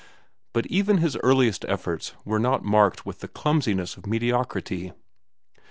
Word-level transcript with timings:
But 0.51 0.65
even 0.65 0.97
his 0.97 1.15
earliest 1.17 1.63
efforts 1.65 2.15
were 2.25 2.39
not 2.39 2.65
marked 2.65 3.05
with 3.05 3.19
the 3.19 3.27
clumsiness 3.27 3.97
of 3.97 4.07
mediocrity. 4.07 4.93